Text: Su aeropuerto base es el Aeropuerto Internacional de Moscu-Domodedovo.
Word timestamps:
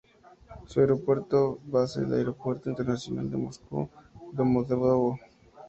Su 0.65 0.79
aeropuerto 0.79 1.59
base 1.67 1.99
es 2.01 2.07
el 2.07 2.13
Aeropuerto 2.15 2.71
Internacional 2.71 3.29
de 3.29 3.37
Moscu-Domodedovo. 3.37 5.19